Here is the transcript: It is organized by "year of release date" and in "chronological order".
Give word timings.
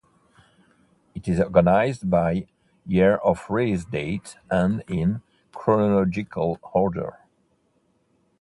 It 1.13 1.27
is 1.27 1.39
organized 1.39 2.09
by 2.09 2.47
"year 2.87 3.17
of 3.17 3.45
release 3.51 3.85
date" 3.85 4.35
and 4.49 4.83
in 4.87 5.21
"chronological 5.53 6.59
order". 6.73 7.19